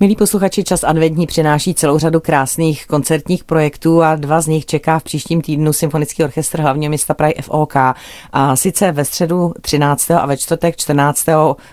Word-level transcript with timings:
Milí 0.00 0.16
posluchači, 0.16 0.64
čas 0.64 0.84
adventní 0.84 1.26
přináší 1.26 1.74
celou 1.74 1.98
řadu 1.98 2.20
krásných 2.20 2.86
koncertních 2.86 3.44
projektů 3.44 4.02
a 4.02 4.16
dva 4.16 4.40
z 4.40 4.46
nich 4.46 4.66
čeká 4.66 4.98
v 4.98 5.02
příštím 5.02 5.40
týdnu 5.40 5.72
Symfonický 5.72 6.24
orchestr 6.24 6.60
hlavního 6.60 6.88
města 6.88 7.14
Prahy 7.14 7.34
FOK. 7.40 7.74
A 8.32 8.56
sice 8.56 8.92
ve 8.92 9.04
středu 9.04 9.52
13. 9.60 10.10
a 10.10 10.26
ve 10.26 10.36
čtvrtek 10.36 10.76
14. 10.76 11.26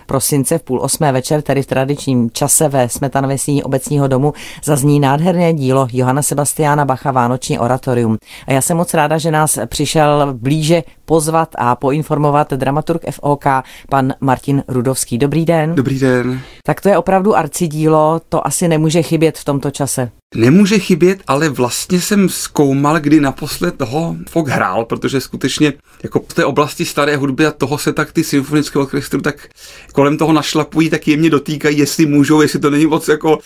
prosince 0.06 0.58
v 0.58 0.62
půl 0.62 0.80
osmé 0.80 1.12
večer, 1.12 1.42
tedy 1.42 1.62
v 1.62 1.66
tradičním 1.66 2.30
čase 2.30 2.68
ve 2.68 2.88
Smetanově 2.88 3.38
síni 3.38 3.62
obecního 3.62 4.08
domu, 4.08 4.32
zazní 4.64 5.00
nádherné 5.00 5.54
dílo 5.54 5.88
Johana 5.92 6.22
Sebastiana 6.22 6.84
Bacha 6.84 7.10
Vánoční 7.10 7.58
oratorium. 7.58 8.16
A 8.46 8.52
já 8.52 8.60
jsem 8.60 8.76
moc 8.76 8.94
ráda, 8.94 9.18
že 9.18 9.30
nás 9.30 9.58
přišel 9.66 10.28
blíže 10.32 10.82
pozvat 11.06 11.48
a 11.58 11.76
poinformovat 11.76 12.52
dramaturg 12.52 13.02
FOK, 13.10 13.44
pan 13.88 14.12
Martin 14.20 14.62
Rudovský. 14.68 15.18
Dobrý 15.18 15.44
den. 15.44 15.74
Dobrý 15.74 15.98
den. 15.98 16.40
Tak 16.62 16.80
to 16.80 16.88
je 16.88 16.98
opravdu 16.98 17.36
arcidílo, 17.36 18.20
to 18.28 18.46
asi 18.46 18.68
nemůže 18.68 19.02
chybět 19.02 19.38
v 19.38 19.44
tomto 19.44 19.70
čase. 19.70 20.10
Nemůže 20.34 20.78
chybět, 20.78 21.18
ale 21.26 21.48
vlastně 21.48 22.00
jsem 22.00 22.28
zkoumal, 22.28 23.00
kdy 23.00 23.20
naposled 23.20 23.74
toho 23.74 24.16
Fok 24.28 24.48
hrál, 24.48 24.84
protože 24.84 25.20
skutečně 25.20 25.72
jako 26.02 26.20
v 26.28 26.34
té 26.34 26.44
oblasti 26.44 26.84
staré 26.84 27.16
hudby 27.16 27.46
a 27.46 27.52
toho 27.52 27.78
se 27.78 27.92
tak 27.92 28.12
ty 28.12 28.24
symfonické 28.24 28.78
orchestry 28.78 29.20
tak 29.20 29.48
kolem 29.92 30.18
toho 30.18 30.32
našlapují, 30.32 30.90
tak 30.90 31.08
jemně 31.08 31.30
dotýkají, 31.30 31.78
jestli 31.78 32.06
můžou, 32.06 32.40
jestli 32.40 32.58
to 32.58 32.70
není 32.70 32.86
moc 32.86 33.08
jako 33.08 33.38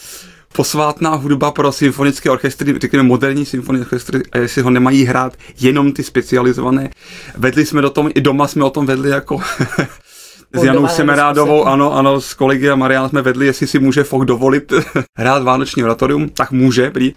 posvátná 0.53 1.15
hudba 1.15 1.51
pro 1.51 1.73
symfonické 1.73 2.31
orchestry, 2.31 2.75
řekněme 2.81 3.03
moderní 3.03 3.47
symfonické 3.47 3.87
orchestry, 3.87 4.23
a 4.33 4.39
jestli 4.39 4.63
ho 4.63 4.71
nemají 4.71 5.05
hrát 5.05 5.37
jenom 5.61 5.93
ty 5.93 6.03
specializované. 6.03 6.91
Vedli 7.37 7.67
jsme 7.67 7.83
do 7.83 7.91
tom, 7.91 8.11
i 8.15 8.21
doma 8.21 8.49
jsme 8.49 8.65
o 8.65 8.71
tom 8.71 8.87
vedli 8.87 9.11
jako 9.11 9.41
s 10.53 10.65
Janou 10.65 10.89
Semerádovou, 10.89 11.65
ano, 11.65 11.95
ano, 11.95 12.21
s 12.21 12.35
kolegy 12.35 12.71
a 12.71 12.77
Marian 12.77 13.09
jsme 13.09 13.23
vedli, 13.23 13.47
jestli 13.47 13.67
si 13.67 13.79
může 13.79 14.05
Fok 14.05 14.25
dovolit 14.25 14.73
hrát 15.19 15.43
Vánoční 15.43 15.85
oratorium, 15.85 16.29
tak 16.29 16.51
může, 16.51 16.91
prý. 16.91 17.13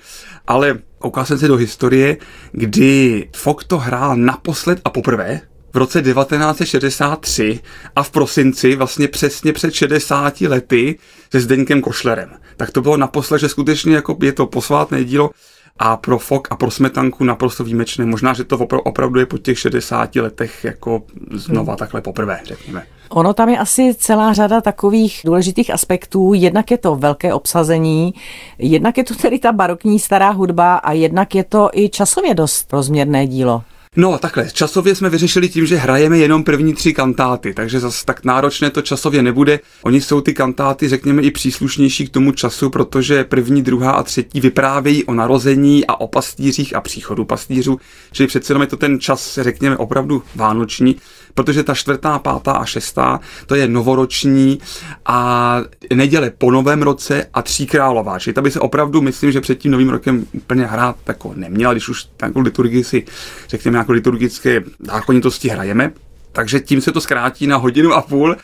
ale 0.48 0.78
koukal 1.00 1.26
jsem 1.26 1.38
se 1.38 1.48
do 1.48 1.56
historie, 1.56 2.18
kdy 2.52 3.30
Fok 3.36 3.64
to 3.64 3.78
hrál 3.78 4.16
naposled 4.16 4.82
a 4.86 4.90
poprvé, 4.90 5.42
v 5.74 5.78
roce 5.78 6.02
1963 6.02 7.60
a 7.96 8.04
v 8.04 8.12
prosinci, 8.12 8.76
vlastně 8.76 9.08
přesně 9.08 9.54
před 9.54 9.74
60 9.74 10.42
lety, 10.42 11.00
se 11.32 11.40
Zdeňkem 11.40 11.82
Košlerem. 11.82 12.30
Tak 12.58 12.72
to 12.72 12.82
bylo 12.82 12.98
naposled, 12.98 13.40
že 13.40 13.50
skutečně 13.50 13.96
jako 13.96 14.18
je 14.22 14.32
to 14.32 14.46
posvátné 14.46 15.04
dílo 15.04 15.30
a 15.80 15.98
pro 15.98 16.20
Fok 16.20 16.48
a 16.52 16.56
pro 16.56 16.72
Smetanku 16.72 17.24
naprosto 17.24 17.64
výjimečné. 17.64 18.06
Možná, 18.06 18.34
že 18.34 18.44
to 18.44 18.58
opravdu 18.58 19.20
je 19.20 19.26
po 19.26 19.38
těch 19.38 19.60
60 19.60 20.16
letech 20.16 20.64
jako 20.64 21.04
znova 21.32 21.74
hmm. 21.74 21.78
takhle 21.78 22.02
poprvé, 22.02 22.40
řekněme. 22.44 22.84
Ono 23.10 23.34
tam 23.34 23.50
je 23.50 23.58
asi 23.58 23.96
celá 23.98 24.34
řada 24.34 24.62
takových 24.62 25.22
důležitých 25.26 25.74
aspektů. 25.74 26.34
Jednak 26.34 26.72
je 26.72 26.78
to 26.78 26.96
velké 26.96 27.34
obsazení, 27.34 28.14
jednak 28.58 28.98
je 28.98 29.04
to 29.04 29.16
tedy 29.16 29.40
ta 29.40 29.52
barokní 29.52 30.00
stará 30.00 30.30
hudba 30.30 30.76
a 30.76 30.92
jednak 30.92 31.36
je 31.36 31.44
to 31.44 31.70
i 31.74 31.90
časově 31.90 32.34
dost 32.34 32.74
rozměrné 32.74 33.28
dílo. 33.28 33.64
No 33.96 34.18
takhle, 34.18 34.52
časově 34.52 34.96
jsme 34.96 35.10
vyřešili 35.10 35.50
tím, 35.50 35.66
že 35.66 35.76
hrajeme 35.76 36.18
jenom 36.18 36.44
první 36.44 36.74
tři 36.74 36.94
kantáty, 36.94 37.54
takže 37.54 37.80
zase 37.80 38.06
tak 38.06 38.24
náročné 38.24 38.70
to 38.70 38.82
časově 38.82 39.24
nebude. 39.24 39.60
Oni 39.82 40.02
jsou 40.02 40.22
ty 40.22 40.34
kantáty, 40.34 40.90
řekněme, 40.90 41.22
i 41.22 41.32
příslušnější 41.32 42.08
k 42.08 42.10
tomu 42.12 42.32
času, 42.32 42.70
protože 42.70 43.24
první, 43.24 43.62
druhá 43.62 43.92
a 43.92 44.04
třetí 44.04 44.40
vyprávějí 44.40 45.04
o 45.04 45.14
narození 45.14 45.88
a 45.88 45.96
o 45.96 46.08
pastýřích 46.08 46.76
a 46.76 46.82
příchodu 46.82 47.26
pastýřů, 47.26 47.80
čili 48.12 48.28
přece 48.28 48.52
jenom 48.52 48.62
je 48.62 48.68
to 48.68 48.78
ten 48.78 49.00
čas, 49.00 49.40
řekněme, 49.42 49.78
opravdu 49.78 50.24
vánoční 50.36 50.96
protože 51.34 51.64
ta 51.64 51.74
čtvrtá, 51.74 52.20
pátá 52.20 52.52
a 52.52 52.66
šestá, 52.66 53.20
to 53.46 53.56
je 53.56 53.68
novoroční 53.68 54.60
a 55.06 55.58
neděle 55.94 56.30
po 56.30 56.52
novém 56.52 56.82
roce 56.82 57.26
a 57.34 57.42
tří 57.42 57.66
králová. 57.68 58.20
Čili 58.20 58.34
ta 58.34 58.42
by 58.42 58.52
se 58.52 58.60
opravdu, 58.60 59.02
myslím, 59.02 59.32
že 59.32 59.42
před 59.42 59.56
tím 59.56 59.72
novým 59.72 59.90
rokem 59.90 60.26
úplně 60.34 60.66
hrát 60.66 60.96
jako 61.08 61.34
neměla, 61.36 61.74
když 61.74 61.90
už 61.90 62.08
takovou 62.18 62.44
liturgii 62.44 62.84
si, 62.84 63.06
řekněme, 63.50 63.78
jako 63.78 63.92
liturgické 63.92 64.64
zákonitosti 64.80 65.50
hrajeme. 65.50 65.92
Takže 66.32 66.60
tím 66.60 66.82
se 66.82 66.92
to 66.92 67.02
zkrátí 67.02 67.48
na 67.48 67.58
hodinu 67.58 67.94
a 67.94 68.02
půl 68.02 68.36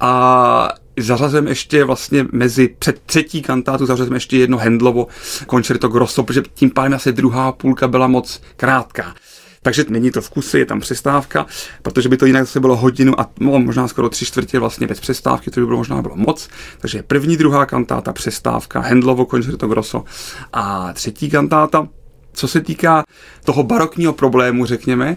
a 0.00 0.72
zařazujeme 0.96 1.50
ještě 1.50 1.84
vlastně 1.84 2.26
mezi 2.32 2.68
před 2.78 3.00
třetí 3.06 3.42
kantátu 3.42 3.86
zařazujeme 3.86 4.16
ještě 4.16 4.36
jedno 4.36 4.58
Hendlovo 4.58 5.06
koncerto 5.46 5.88
grosso, 5.88 6.22
protože 6.22 6.42
tím 6.54 6.70
pádem 6.70 6.94
asi 6.94 7.12
druhá 7.12 7.52
půlka 7.52 7.88
byla 7.88 8.06
moc 8.06 8.42
krátká. 8.56 9.14
Takže 9.62 9.84
není 9.88 10.10
to 10.10 10.22
v 10.22 10.30
kuse, 10.30 10.58
je 10.58 10.66
tam 10.66 10.80
přestávka, 10.80 11.46
protože 11.82 12.08
by 12.08 12.16
to 12.16 12.26
jinak 12.26 12.42
zase 12.42 12.60
bylo 12.60 12.76
hodinu 12.76 13.20
a 13.20 13.30
no, 13.40 13.58
možná 13.58 13.88
skoro 13.88 14.08
tři 14.08 14.26
čtvrtě 14.26 14.58
vlastně 14.58 14.86
bez 14.86 15.00
přestávky, 15.00 15.50
to 15.50 15.60
by 15.60 15.66
bylo 15.66 15.78
možná 15.78 16.02
bylo 16.02 16.16
moc. 16.16 16.48
Takže 16.78 17.02
první, 17.02 17.36
druhá 17.36 17.66
kantáta, 17.66 18.12
přestávka, 18.12 18.80
Hendlovo 18.80 19.26
koncerto 19.26 19.68
grosso 19.68 20.04
a 20.52 20.92
třetí 20.92 21.30
kantáta. 21.30 21.88
Co 22.32 22.48
se 22.48 22.60
týká 22.60 23.04
toho 23.44 23.62
barokního 23.62 24.12
problému, 24.12 24.66
řekněme, 24.66 25.16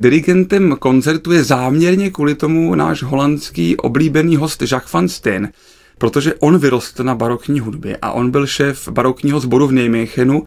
dirigentem 0.00 0.76
koncertu 0.76 1.32
je 1.32 1.44
záměrně 1.44 2.10
kvůli 2.10 2.34
tomu 2.34 2.74
náš 2.74 3.02
holandský 3.02 3.76
oblíbený 3.76 4.36
host 4.36 4.62
Jacques 4.62 4.92
van 4.92 5.08
Steen, 5.08 5.52
protože 5.98 6.34
on 6.34 6.58
vyrostl 6.58 7.04
na 7.04 7.14
barokní 7.14 7.60
hudbě 7.60 7.98
a 8.02 8.12
on 8.12 8.30
byl 8.30 8.46
šéf 8.46 8.88
barokního 8.88 9.40
sboru 9.40 9.66
v 9.66 9.72
Nijmechenu 9.72 10.46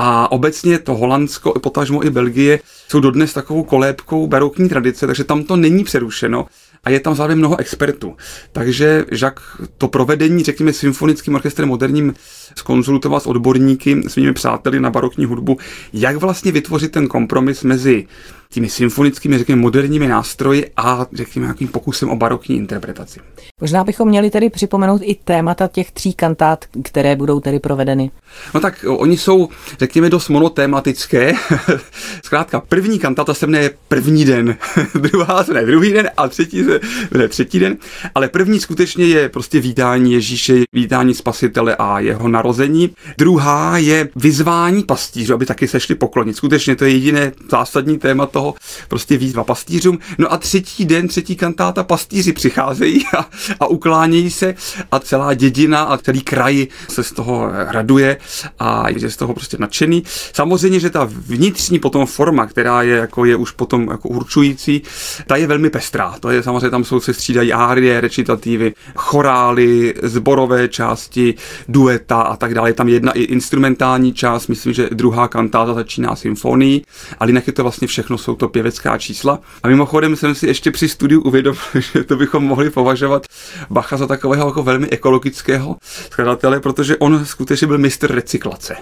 a 0.00 0.32
obecně 0.32 0.78
to 0.78 0.94
Holandsko, 0.94 1.52
potažmo 1.60 2.06
i 2.06 2.10
Belgie 2.10 2.60
jsou 2.88 3.00
dodnes 3.00 3.32
takovou 3.32 3.62
kolébkou 3.62 4.26
barokní 4.26 4.68
tradice, 4.68 5.06
takže 5.06 5.24
tam 5.24 5.44
to 5.44 5.56
není 5.56 5.84
přerušeno 5.84 6.46
a 6.84 6.90
je 6.90 7.00
tam 7.00 7.14
zároveň 7.14 7.38
mnoho 7.38 7.60
expertů. 7.60 8.16
Takže 8.52 9.04
Jacques 9.12 9.44
to 9.78 9.88
provedení, 9.88 10.44
řekněme, 10.44 10.72
symfonickým 10.72 11.34
orchestrem 11.34 11.68
moderním 11.68 12.14
skonzultoval 12.56 13.20
s 13.20 13.26
odborníky, 13.26 14.02
svými 14.08 14.32
přáteli 14.32 14.80
na 14.80 14.90
barokní 14.90 15.24
hudbu, 15.24 15.56
jak 15.92 16.16
vlastně 16.16 16.52
vytvořit 16.52 16.92
ten 16.92 17.08
kompromis 17.08 17.62
mezi 17.62 18.06
těmi 18.50 18.68
symfonickými, 18.68 19.38
řekněme, 19.38 19.62
moderními 19.62 20.08
nástroji 20.08 20.70
a, 20.76 21.06
řekněme, 21.12 21.46
nějakým 21.46 21.68
pokusem 21.68 22.10
o 22.10 22.16
barokní 22.16 22.56
interpretaci. 22.56 23.20
Možná 23.60 23.84
bychom 23.84 24.08
měli 24.08 24.30
tedy 24.30 24.50
připomenout 24.50 25.00
i 25.04 25.14
témata 25.24 25.68
těch 25.68 25.92
tří 25.92 26.12
kantát, 26.12 26.64
které 26.84 27.16
budou 27.16 27.40
tedy 27.40 27.58
provedeny. 27.60 28.10
No 28.54 28.60
tak 28.60 28.84
oni 28.88 29.16
jsou, 29.16 29.48
řekněme, 29.78 30.10
dost 30.10 30.28
monotématické. 30.28 31.32
Zkrátka, 32.24 32.60
první 32.78 32.98
kantata 32.98 33.34
se 33.34 33.46
jmenuje 33.46 33.70
první 33.88 34.24
den, 34.24 34.56
druhá 34.94 35.44
se 35.44 35.54
ne 35.54 35.66
druhý 35.66 35.92
den 35.92 36.10
a 36.16 36.28
třetí 36.28 36.64
se 36.64 36.80
ne 37.18 37.28
třetí 37.28 37.58
den, 37.58 37.76
ale 38.14 38.28
první 38.28 38.60
skutečně 38.60 39.04
je 39.04 39.28
prostě 39.28 39.60
vítání 39.60 40.12
Ježíše, 40.12 40.54
vítání 40.72 41.14
spasitele 41.14 41.76
a 41.76 42.00
jeho 42.00 42.28
narození. 42.28 42.90
Druhá 43.18 43.78
je 43.78 44.08
vyzvání 44.16 44.82
pastířů, 44.82 45.34
aby 45.34 45.46
taky 45.46 45.68
sešli 45.68 45.94
poklonit. 45.94 46.36
Skutečně 46.36 46.76
to 46.76 46.84
je 46.84 46.90
jediné 46.90 47.32
zásadní 47.50 47.98
téma 47.98 48.26
toho, 48.26 48.54
prostě 48.88 49.16
výzva 49.16 49.44
pastýřům. 49.44 49.98
No 50.18 50.32
a 50.32 50.38
třetí 50.38 50.84
den, 50.84 51.08
třetí 51.08 51.36
kantáta, 51.36 51.84
pastýři 51.84 52.32
přicházejí 52.32 53.04
a, 53.18 53.26
a 53.60 53.66
uklánějí 53.66 54.30
se 54.30 54.54
a 54.92 54.98
celá 54.98 55.34
dědina 55.34 55.82
a 55.82 55.98
celý 55.98 56.20
kraj 56.20 56.66
se 56.88 57.02
z 57.02 57.12
toho 57.12 57.50
raduje 57.52 58.16
a 58.58 58.88
je 58.88 59.10
z 59.10 59.16
toho 59.16 59.34
prostě 59.34 59.56
nadšený. 59.60 60.02
Samozřejmě, 60.32 60.80
že 60.80 60.90
ta 60.90 61.08
vnitřní 61.10 61.78
potom 61.78 62.06
forma, 62.06 62.46
která 62.46 62.67
je, 62.68 62.96
jako 62.96 63.24
je 63.24 63.36
už 63.36 63.50
potom 63.50 63.88
jako 63.90 64.08
určující, 64.08 64.82
ta 65.26 65.36
je 65.36 65.46
velmi 65.46 65.70
pestrá. 65.70 66.14
To 66.20 66.30
je 66.30 66.42
samozřejmě, 66.42 66.70
tam 66.70 66.84
jsou 66.84 67.00
se 67.00 67.14
střídají 67.14 67.52
árie, 67.52 68.00
recitativy, 68.00 68.74
chorály, 68.94 69.94
zborové 70.02 70.68
části, 70.68 71.34
dueta 71.68 72.20
a 72.20 72.36
tak 72.36 72.54
dále. 72.54 72.70
Je 72.70 72.74
tam 72.74 72.88
jedna 72.88 73.12
i 73.12 73.22
instrumentální 73.22 74.12
část, 74.12 74.48
myslím, 74.48 74.72
že 74.72 74.88
druhá 74.92 75.28
kantáta 75.28 75.74
začíná 75.74 76.16
symfonii, 76.16 76.82
ale 77.18 77.30
jinak 77.30 77.46
je 77.46 77.52
to 77.52 77.62
vlastně 77.62 77.88
všechno, 77.88 78.18
jsou 78.18 78.34
to 78.34 78.48
pěvecká 78.48 78.98
čísla. 78.98 79.40
A 79.62 79.68
mimochodem 79.68 80.16
jsem 80.16 80.34
si 80.34 80.46
ještě 80.46 80.70
při 80.70 80.88
studiu 80.88 81.20
uvědomil, 81.20 81.60
že 81.92 82.04
to 82.04 82.16
bychom 82.16 82.44
mohli 82.44 82.70
považovat 82.70 83.26
Bacha 83.70 83.96
za 83.96 84.06
takového 84.06 84.48
jako 84.48 84.62
velmi 84.62 84.88
ekologického 84.88 85.76
skladatele, 86.10 86.60
protože 86.60 86.96
on 86.96 87.24
skutečně 87.24 87.66
byl 87.66 87.78
mistr 87.78 88.14
recyklace. 88.14 88.76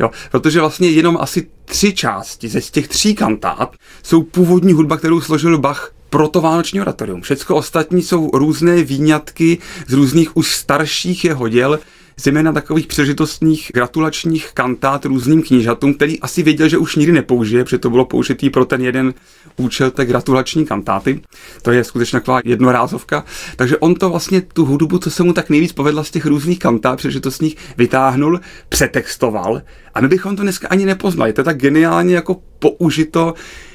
Jo, 0.00 0.10
protože 0.30 0.60
vlastně 0.60 0.90
jenom 0.90 1.18
asi 1.20 1.46
tři 1.64 1.94
části 1.94 2.48
ze 2.48 2.60
těch 2.60 2.88
tří 2.88 3.14
kantát 3.36 3.76
jsou 4.02 4.22
původní 4.22 4.72
hudba, 4.72 4.96
kterou 4.96 5.20
složil 5.20 5.58
Bach 5.58 5.92
pro 6.10 6.28
to 6.28 6.40
vánoční 6.40 6.80
oratorium. 6.80 7.22
Všecko 7.22 7.56
ostatní 7.56 8.02
jsou 8.02 8.30
různé 8.34 8.82
výňatky 8.82 9.58
z 9.86 9.92
různých 9.92 10.36
už 10.36 10.56
starších 10.56 11.24
jeho 11.24 11.48
děl, 11.48 11.78
zejména 12.16 12.52
takových 12.52 12.86
příležitostných 12.86 13.70
gratulačních 13.74 14.52
kantát 14.54 15.04
různým 15.04 15.42
knížatům, 15.42 15.94
který 15.94 16.20
asi 16.20 16.42
věděl, 16.42 16.68
že 16.68 16.78
už 16.78 16.96
nikdy 16.96 17.12
nepoužije, 17.12 17.64
protože 17.64 17.78
to 17.78 17.90
bylo 17.90 18.04
použitý 18.04 18.50
pro 18.50 18.64
ten 18.64 18.82
jeden 18.82 19.14
účel 19.56 19.90
té 19.90 20.04
gratulační 20.04 20.66
kantáty. 20.66 21.20
To 21.62 21.72
je 21.72 21.84
skutečně 21.84 22.20
taková 22.20 22.40
jednorázovka. 22.44 23.24
Takže 23.56 23.78
on 23.78 23.94
to 23.94 24.10
vlastně 24.10 24.40
tu 24.40 24.64
hudbu, 24.64 24.98
co 24.98 25.10
se 25.10 25.22
mu 25.22 25.32
tak 25.32 25.50
nejvíc 25.50 25.72
povedla 25.72 26.04
z 26.04 26.10
těch 26.10 26.26
různých 26.26 26.58
kantát 26.58 26.98
příležitostných, 26.98 27.56
vytáhnul, 27.76 28.40
přetextoval 28.68 29.62
a 29.94 30.00
my 30.00 30.08
bychom 30.08 30.36
to 30.36 30.42
dneska 30.42 30.68
ani 30.68 30.86
nepoznali. 30.86 31.32
To 31.32 31.40
je 31.40 31.44
tak 31.44 31.56
geniálně 31.56 32.14
jako 32.14 32.42
použito 32.58 33.34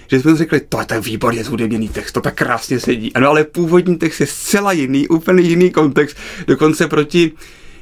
že 0.10 0.20
jsme 0.20 0.36
řekli, 0.36 0.60
to 0.60 0.80
je 0.80 0.86
ten 0.86 1.02
výborně 1.02 1.44
zhudebněný 1.44 1.90
text, 1.90 2.12
to 2.12 2.22
tak 2.22 2.36
krásně 2.36 2.80
sedí. 2.80 3.14
Ano, 3.14 3.30
ale 3.30 3.44
původní 3.44 3.98
text 3.98 4.20
je 4.20 4.28
zcela 4.28 4.72
jiný, 4.72 5.08
úplně 5.08 5.44
jiný 5.44 5.72
kontext, 5.72 6.18
dokonce 6.48 6.88
proti 6.88 7.32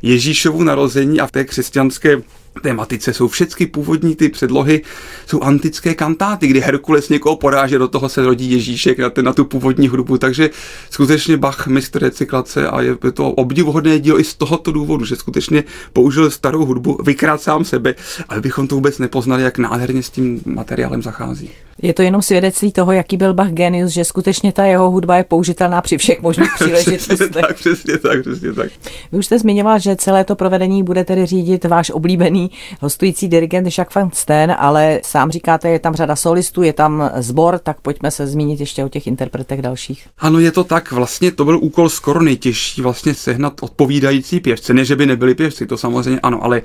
Ježíšovu 0.05 0.63
narození 0.63 1.19
a 1.19 1.27
v 1.27 1.31
té 1.31 1.43
křesťanské 1.43 2.21
tématice 2.61 3.13
jsou 3.13 3.27
všechny 3.27 3.65
původní 3.65 4.15
ty 4.15 4.29
předlohy, 4.29 4.81
jsou 5.27 5.41
antické 5.41 5.93
kantáty, 5.93 6.47
kdy 6.47 6.59
Herkules 6.59 7.09
někoho 7.09 7.35
poráže, 7.35 7.77
do 7.77 7.87
toho 7.87 8.09
se 8.09 8.25
rodí 8.25 8.51
Ježíšek 8.51 8.99
na, 8.99 9.09
ten, 9.09 9.25
na 9.25 9.33
tu 9.33 9.45
původní 9.45 9.87
hudbu, 9.87 10.17
takže 10.17 10.49
skutečně 10.89 11.37
Bach 11.37 11.67
mistr 11.67 12.01
recyklace 12.01 12.67
a 12.67 12.81
je 12.81 12.95
to 13.13 13.31
obdivuhodné 13.31 13.99
dílo 13.99 14.19
i 14.19 14.23
z 14.23 14.35
tohoto 14.35 14.71
důvodu, 14.71 15.05
že 15.05 15.15
skutečně 15.15 15.63
použil 15.93 16.31
starou 16.31 16.65
hudbu, 16.65 16.99
vykrát 17.03 17.41
sám 17.41 17.65
sebe, 17.65 17.95
ale 18.29 18.41
bychom 18.41 18.67
to 18.67 18.75
vůbec 18.75 18.99
nepoznali, 18.99 19.43
jak 19.43 19.57
nádherně 19.57 20.03
s 20.03 20.09
tím 20.09 20.41
materiálem 20.45 21.01
zachází. 21.01 21.49
Je 21.81 21.93
to 21.93 22.01
jenom 22.01 22.21
svědectví 22.21 22.71
toho, 22.71 22.91
jaký 22.91 23.17
byl 23.17 23.33
Bach 23.33 23.51
genius, 23.51 23.91
že 23.91 24.05
skutečně 24.05 24.51
ta 24.51 24.65
jeho 24.65 24.91
hudba 24.91 25.17
je 25.17 25.23
použitelná 25.23 25.81
při 25.81 25.97
všech 25.97 26.21
možných 26.21 26.49
příležitostech. 26.55 27.17
přesně 27.17 27.41
tak, 27.41 27.55
přesně 27.55 27.97
tak, 27.97 28.21
přesně 28.21 28.53
tak. 28.53 28.71
Vy 29.11 29.17
už 29.17 29.25
jste 29.25 29.39
zmiňoval, 29.39 29.79
že 29.79 29.95
celé 29.95 30.23
to 30.23 30.35
provedení 30.35 30.83
bude 30.83 31.03
tedy 31.03 31.25
řídit 31.25 31.65
váš 31.65 31.89
oblíbený 31.89 32.44
hostující 32.81 33.27
dirigent 33.27 33.77
Jacques 33.77 33.95
van 33.95 34.09
Steen, 34.13 34.55
ale 34.59 34.99
sám 35.03 35.31
říkáte, 35.31 35.69
je 35.69 35.79
tam 35.79 35.95
řada 35.95 36.15
solistů, 36.15 36.63
je 36.63 36.73
tam 36.73 37.11
zbor, 37.17 37.59
tak 37.59 37.81
pojďme 37.81 38.11
se 38.11 38.27
zmínit 38.27 38.59
ještě 38.59 38.83
o 38.83 38.89
těch 38.89 39.07
interpretech 39.07 39.61
dalších. 39.61 40.07
Ano, 40.17 40.39
je 40.39 40.51
to 40.51 40.63
tak, 40.63 40.91
vlastně 40.91 41.31
to 41.31 41.45
byl 41.45 41.59
úkol 41.61 41.89
skoro 41.89 42.21
nejtěžší, 42.21 42.81
vlastně 42.81 43.13
sehnat 43.13 43.53
odpovídající 43.61 44.39
pěvce, 44.39 44.73
ne, 44.73 44.85
že 44.85 44.95
by 44.95 45.05
nebyli 45.05 45.35
pěvci, 45.35 45.65
to 45.65 45.77
samozřejmě 45.77 46.19
ano, 46.19 46.43
ale 46.43 46.61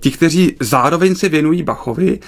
ti, 0.00 0.10
kteří 0.10 0.56
zároveň 0.60 1.14
se 1.14 1.28
věnují 1.28 1.62
Bachovi 1.62 2.18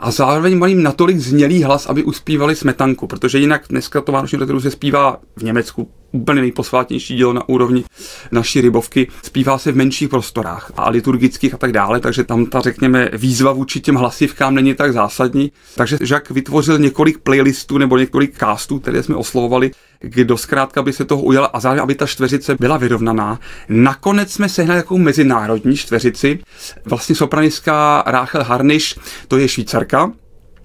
a 0.00 0.10
zároveň 0.10 0.58
mají 0.58 0.74
natolik 0.74 1.18
znělý 1.18 1.62
hlas, 1.62 1.86
aby 1.86 2.04
uspívali 2.04 2.56
smetanku, 2.56 3.06
protože 3.06 3.38
jinak 3.38 3.62
dneska 3.68 4.00
to 4.00 4.12
Vánoční 4.12 4.38
se 4.60 4.70
zpívá 4.70 5.16
v 5.36 5.42
Německu 5.42 5.88
úplně 6.12 6.40
nejposvátnější 6.40 7.16
dílo 7.16 7.32
na 7.32 7.48
úrovni 7.48 7.84
naší 8.30 8.60
rybovky. 8.60 9.08
Zpívá 9.22 9.58
se 9.58 9.72
v 9.72 9.76
menších 9.76 10.08
prostorách 10.08 10.72
a 10.76 10.90
liturgických 10.90 11.54
a 11.54 11.56
tak 11.56 11.72
dále, 11.72 12.00
takže 12.00 12.24
tam 12.24 12.46
ta, 12.52 12.60
řekněme, 12.60 13.08
výzva 13.12 13.52
vůči 13.52 13.80
těm 13.80 13.94
hlasivkám 13.94 14.54
není 14.54 14.74
tak 14.74 14.92
zásadní. 14.92 15.52
Takže 15.74 15.98
Žak 16.00 16.30
vytvořil 16.30 16.78
několik 16.78 17.18
playlistů 17.18 17.78
nebo 17.78 17.98
několik 17.98 18.38
castů, 18.38 18.78
které 18.78 19.02
jsme 19.02 19.14
oslovovali, 19.14 19.70
kdo 20.00 20.36
zkrátka 20.36 20.82
by 20.82 20.92
se 20.92 21.04
toho 21.04 21.22
ujal 21.22 21.50
a 21.52 21.60
zároveň, 21.60 21.82
aby 21.82 21.94
ta 21.94 22.06
čtveřice 22.06 22.56
byla 22.60 22.76
vyrovnaná. 22.76 23.40
Nakonec 23.68 24.32
jsme 24.32 24.48
sehnali 24.48 24.78
jako 24.78 24.98
mezinárodní 24.98 25.76
čtveřici, 25.76 26.38
vlastně 26.84 27.14
sopranistka 27.14 28.02
Rachel 28.06 28.44
Harniš, 28.44 28.98
to 29.28 29.38
je 29.38 29.48
švýcarka, 29.48 30.12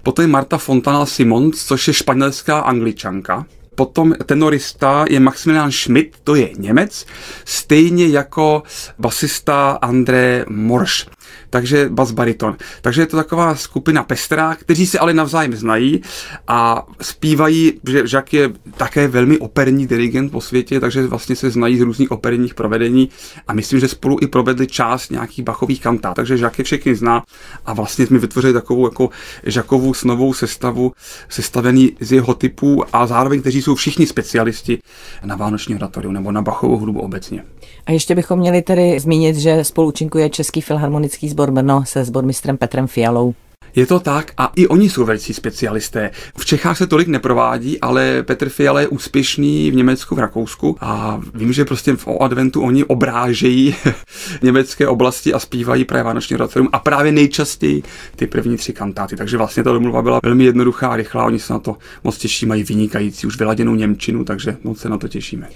Potom 0.02 0.22
je 0.22 0.28
Marta 0.28 0.58
Fontana 0.58 1.06
Simons, 1.06 1.64
což 1.64 1.88
je 1.88 1.94
španělská 1.94 2.58
angličanka. 2.58 3.46
Potom 3.74 4.14
tenorista 4.26 5.04
je 5.10 5.20
Maximilian 5.20 5.72
Schmidt, 5.72 6.16
to 6.24 6.34
je 6.34 6.50
Němec, 6.58 7.06
stejně 7.44 8.06
jako 8.06 8.62
basista 8.98 9.78
André 9.82 10.44
Morš 10.48 11.06
takže 11.50 11.88
bas 11.88 12.10
bariton. 12.10 12.56
Takže 12.82 13.02
je 13.02 13.06
to 13.06 13.16
taková 13.16 13.54
skupina 13.54 14.02
pestrá, 14.02 14.54
kteří 14.54 14.86
se 14.86 14.98
ale 14.98 15.14
navzájem 15.14 15.56
znají 15.56 16.02
a 16.48 16.86
zpívají, 17.00 17.72
že 17.88 18.06
Žak 18.06 18.32
je 18.32 18.50
také 18.76 19.08
velmi 19.08 19.38
operní 19.38 19.86
dirigent 19.86 20.32
po 20.32 20.40
světě, 20.40 20.80
takže 20.80 21.06
vlastně 21.06 21.36
se 21.36 21.50
znají 21.50 21.78
z 21.78 21.80
různých 21.80 22.10
operních 22.10 22.54
provedení 22.54 23.08
a 23.48 23.52
myslím, 23.52 23.80
že 23.80 23.88
spolu 23.88 24.18
i 24.20 24.26
provedli 24.26 24.66
část 24.66 25.10
nějakých 25.10 25.44
bachových 25.44 25.80
kantát, 25.80 26.16
takže 26.16 26.36
Žak 26.36 26.58
je 26.58 26.64
všechny 26.64 26.94
zná 26.94 27.22
a 27.66 27.72
vlastně 27.72 28.06
jsme 28.06 28.18
vytvořili 28.18 28.52
takovou 28.52 28.86
jako 28.86 29.10
Žakovou 29.44 29.94
snovou 29.94 30.34
sestavu, 30.34 30.92
sestavený 31.28 31.92
z 32.00 32.12
jeho 32.12 32.34
typů 32.34 32.84
a 32.92 33.06
zároveň, 33.06 33.40
kteří 33.40 33.62
jsou 33.62 33.74
všichni 33.74 34.06
specialisti 34.06 34.78
na 35.24 35.36
Vánoční 35.36 35.74
oratorium 35.74 36.14
nebo 36.14 36.32
na 36.32 36.42
Bachovou 36.42 36.78
hudbu 36.78 37.00
obecně. 37.00 37.44
A 37.86 37.92
ještě 37.92 38.14
bychom 38.14 38.38
měli 38.38 38.62
tedy 38.62 39.00
zmínit, 39.00 39.36
že 39.36 39.64
spoluúčinkuje 39.64 40.30
Český 40.30 40.60
filharmonický 40.60 41.17
sbor 41.26 41.50
Brno 41.50 41.84
se 41.86 42.04
sbormistrem 42.04 42.56
Petrem 42.56 42.86
Fialou. 42.86 43.34
Je 43.76 43.86
to 43.86 44.00
tak 44.00 44.32
a 44.36 44.52
i 44.56 44.68
oni 44.68 44.90
jsou 44.90 45.04
velicí 45.04 45.34
specialisté. 45.34 46.10
V 46.38 46.46
Čechách 46.46 46.78
se 46.78 46.86
tolik 46.86 47.08
neprovádí, 47.08 47.80
ale 47.80 48.22
Petr 48.22 48.48
Fiala 48.48 48.80
je 48.80 48.88
úspěšný 48.88 49.70
v 49.70 49.74
Německu, 49.74 50.14
v 50.14 50.18
Rakousku 50.18 50.76
a 50.80 51.20
vím, 51.34 51.52
že 51.52 51.64
prostě 51.64 51.96
v 51.96 52.08
adventu 52.20 52.62
oni 52.62 52.84
obrážejí 52.84 53.74
německé 54.42 54.88
oblasti 54.88 55.34
a 55.34 55.38
zpívají 55.38 55.84
právě 55.84 56.04
Vánoční 56.04 56.36
oratorium 56.36 56.68
a 56.72 56.78
právě 56.78 57.12
nejčastěji 57.12 57.82
ty 58.16 58.26
první 58.26 58.56
tři 58.56 58.72
kantáty. 58.72 59.16
Takže 59.16 59.36
vlastně 59.36 59.62
ta 59.62 59.72
domluva 59.72 60.02
byla 60.02 60.20
velmi 60.22 60.44
jednoduchá 60.44 60.88
a 60.88 60.96
rychlá, 60.96 61.24
oni 61.24 61.38
se 61.38 61.52
na 61.52 61.58
to 61.58 61.76
moc 62.04 62.18
těší, 62.18 62.46
mají 62.46 62.62
vynikající 62.62 63.26
už 63.26 63.38
vyladěnou 63.38 63.74
Němčinu, 63.74 64.24
takže 64.24 64.56
moc 64.64 64.78
se 64.78 64.88
na 64.88 64.98
to 64.98 65.08
těšíme. 65.08 65.48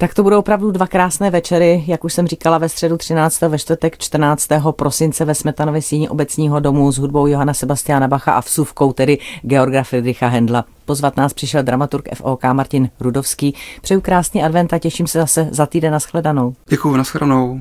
Tak 0.00 0.14
to 0.14 0.22
budou 0.22 0.38
opravdu 0.38 0.70
dva 0.70 0.86
krásné 0.86 1.30
večery, 1.30 1.84
jak 1.86 2.04
už 2.04 2.12
jsem 2.12 2.26
říkala, 2.26 2.58
ve 2.58 2.68
středu 2.68 2.96
13. 2.96 3.40
ve 3.40 3.58
čtvrtek 3.58 3.98
14. 3.98 4.48
prosince 4.70 5.24
ve 5.24 5.34
Smetanově 5.34 5.82
síni 5.82 6.08
obecního 6.08 6.60
domu 6.60 6.92
s 6.92 6.98
hudbou 6.98 7.26
Johana 7.26 7.54
Sebastiana 7.54 8.08
Bacha 8.08 8.32
a 8.32 8.40
vsuvkou, 8.40 8.92
tedy 8.92 9.18
Georga 9.42 9.82
Friedricha 9.82 10.28
Hendla. 10.28 10.64
Pozvat 10.84 11.16
nás 11.16 11.32
přišel 11.32 11.62
dramaturg 11.62 12.08
FOK 12.14 12.44
Martin 12.52 12.90
Rudovský. 13.00 13.54
Přeju 13.82 14.00
krásný 14.00 14.42
advent 14.42 14.72
a 14.72 14.78
těším 14.78 15.06
se 15.06 15.18
zase 15.18 15.48
za 15.50 15.66
týden 15.66 15.92
na 15.92 15.98
shledanou. 15.98 16.54
Děkuji, 16.68 16.96
na 16.96 17.04
shledanou. 17.04 17.60